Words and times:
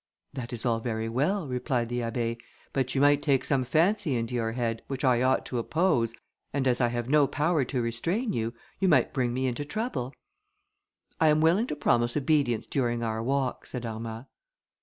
"That 0.33 0.51
is 0.51 0.65
all 0.65 0.79
very 0.79 1.07
well," 1.07 1.47
replied 1.47 1.87
the 1.89 1.99
Abbé; 1.99 2.39
"but 2.73 2.95
you 2.95 3.01
might 3.01 3.21
take 3.21 3.45
some 3.45 3.63
fancy 3.63 4.15
into 4.15 4.33
your 4.33 4.53
head, 4.53 4.81
which 4.87 5.03
I 5.05 5.21
ought 5.21 5.45
to 5.45 5.59
oppose, 5.59 6.15
and 6.51 6.67
as 6.67 6.81
I 6.81 6.87
have 6.87 7.07
no 7.07 7.27
power 7.27 7.63
to 7.65 7.81
restrain 7.83 8.33
you, 8.33 8.55
you 8.79 8.87
might 8.87 9.13
bring 9.13 9.31
me 9.31 9.45
into 9.45 9.63
trouble." 9.63 10.15
"I 11.19 11.27
am 11.27 11.39
willing 11.39 11.67
to 11.67 11.75
promise 11.75 12.17
obedience 12.17 12.65
during 12.65 13.03
our 13.03 13.21
walk," 13.21 13.67
said 13.67 13.85
Armand. 13.85 14.25